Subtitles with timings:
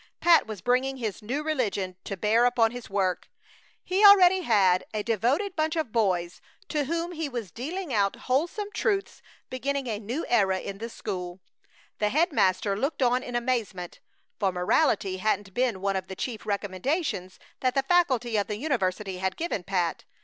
[0.19, 3.29] Pat was bringing his new religion to bear upon his work.
[3.83, 8.71] He already had a devoted bunch of boys to whom he was dealing out wholesome
[8.73, 11.39] truths beginning a new era in the school.
[11.99, 13.99] The head master looked on in amazement,
[14.39, 19.17] for morality hadn't been one of the chief recommendations that the faculty of the university
[19.19, 20.03] had given Pat.